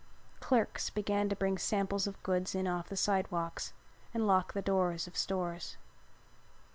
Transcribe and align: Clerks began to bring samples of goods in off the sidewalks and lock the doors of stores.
Clerks 0.39 0.89
began 0.89 1.29
to 1.29 1.35
bring 1.35 1.59
samples 1.59 2.07
of 2.07 2.23
goods 2.23 2.55
in 2.55 2.65
off 2.65 2.89
the 2.89 2.97
sidewalks 2.97 3.71
and 4.15 4.25
lock 4.25 4.53
the 4.53 4.61
doors 4.63 5.05
of 5.05 5.15
stores. 5.15 5.77